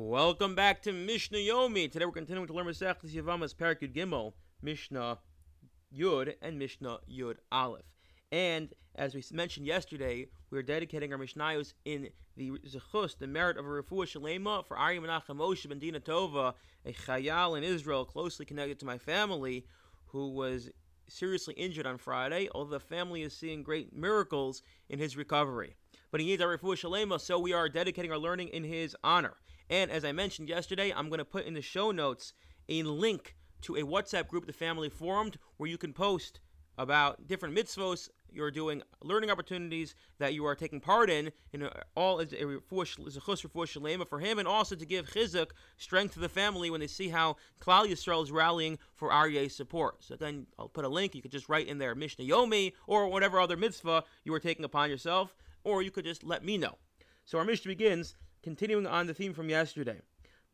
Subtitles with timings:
[0.00, 1.90] Welcome back to Mishnah Yomi.
[1.90, 4.32] Today we're continuing to learn Masechtas Yevamos Parakut Gimel,
[4.62, 5.18] Mishnah
[5.92, 7.82] Yud, and Mishnah Yud Aleph.
[8.30, 13.56] And as we mentioned yesterday, we are dedicating our Mishnayos in the Zechus, the merit
[13.56, 16.54] of a Refuah Shalema for Ari Menachem Moshe ben Deena Tova,
[16.86, 19.66] a Chayal in Israel closely connected to my family,
[20.06, 20.70] who was
[21.08, 25.74] seriously injured on Friday, although the family is seeing great miracles in his recovery.
[26.12, 29.34] But he needs our Refuah Shalema, so we are dedicating our learning in his honor.
[29.70, 32.32] And as I mentioned yesterday, I'm going to put in the show notes
[32.68, 36.40] a link to a WhatsApp group the family formed where you can post
[36.78, 41.62] about different mitzvos you're doing, learning opportunities that you are taking part in, uh, in
[41.62, 46.28] a, all as a chus for him, and also to give chizuk, strength to the
[46.28, 50.04] family when they see how Klal Yisrael is rallying for Aryeh's support.
[50.04, 51.14] So then I'll put a link.
[51.14, 54.64] You could just write in there Mishnah Yomi or whatever other mitzvah you are taking
[54.64, 56.76] upon yourself, or you could just let me know.
[57.24, 58.14] So our Mishnah begins
[58.48, 60.00] continuing on the theme from yesterday.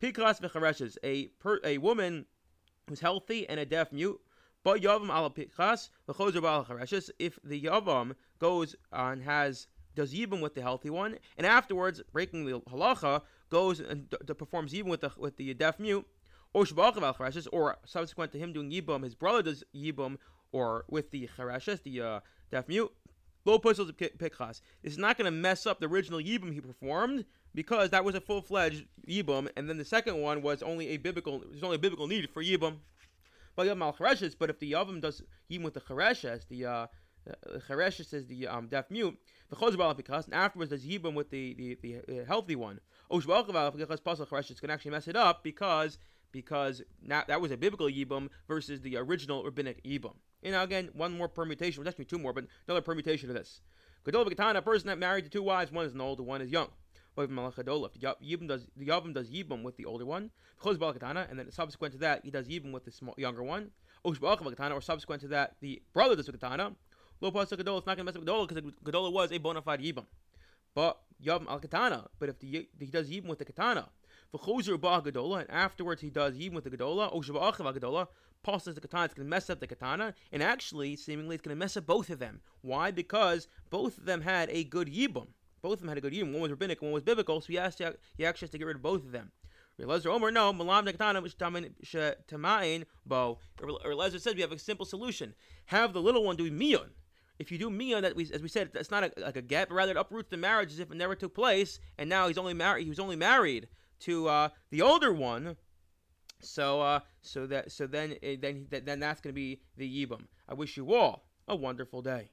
[0.02, 2.26] Pikras v'chareshes, a per, a woman
[2.88, 4.20] who's healthy and a deaf mute.
[4.64, 7.10] But yavam ala pikras v'chozer chareshes.
[7.20, 12.46] If the yavam goes and has does yibum with the healthy one, and afterwards breaking
[12.46, 16.04] the halacha goes and d- d- performs yibum with the with the deaf mute,
[16.52, 16.66] or
[17.52, 20.16] or subsequent to him doing yibum, his brother does yibum,
[20.50, 22.20] or with the chareshes, the uh,
[22.50, 22.92] deaf mute.
[23.44, 24.62] Low puzzles pikras.
[24.82, 28.14] This is not going to mess up the original yibum he performed because that was
[28.14, 31.40] a full fledged yibum, and then the second one was only a biblical.
[31.50, 32.78] There's only a biblical need for yibum.
[33.56, 36.86] But yom al but if the yavim does yibum with the chareshes, the uh,
[37.68, 39.16] chareshes is the um, deaf mute.
[39.50, 42.80] The chozbal because and afterwards does yibum with the the, the uh, healthy one.
[43.10, 45.98] Oshbal because pasal chareshes can actually mess it up because
[46.34, 50.14] because that, that was a biblical yibum versus the original rabbinic yibum.
[50.42, 53.62] And now again, one more permutation, well, actually two more, but another permutation of this.
[54.04, 56.68] Gadol a person that married to two wives, one is an older, one is young.
[57.16, 60.30] If the does the Yavim does Yibum with the older one,
[60.64, 63.70] and then subsequent to that he does Yibum with the small, younger one,
[64.02, 66.72] or subsequent to that the brother does Katana.
[67.20, 69.80] Lo Gadol is not going to mess with Gadol because Gadol was a bona fide
[69.80, 70.06] Yibum.
[70.74, 73.88] But Yavim al Katana, but if the, he does Yibum with the Katana,
[74.34, 78.08] V'chozer ba Gadola, and afterwards he does Yibum with the Gadola, or Shabbat Gadola,
[78.42, 81.56] passes the katana, it's going to mess up the katana, and actually, seemingly, it's going
[81.56, 82.40] to mess up both of them.
[82.60, 82.90] Why?
[82.90, 85.28] Because both of them had a good yibum.
[85.62, 86.32] Both of them had a good yibum.
[86.32, 88.66] One was rabbinic, one was biblical, so he, has to, he actually has to get
[88.66, 89.32] rid of both of them.
[89.80, 91.74] Relezer Omer, no, Malam Tamain,
[93.06, 93.38] Bo.
[93.58, 95.34] Relezer says we have a simple solution.
[95.66, 96.90] Have the little one do Mi'un.
[97.40, 99.68] If you do Mi'un, that we, as we said, it's not a, like a get,
[99.68, 102.38] but rather it uproots the marriage as if it never took place, and now he's
[102.38, 102.84] only married.
[102.84, 103.66] He was only married
[104.00, 105.56] to uh, the older one,
[106.40, 110.26] so uh, so that so then uh, then then that's going to be the yibum.
[110.48, 112.30] I wish you all a wonderful day.